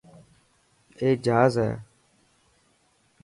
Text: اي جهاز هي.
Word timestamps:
اي 0.99 1.07
جهاز 1.25 1.53
هي. 1.63 1.71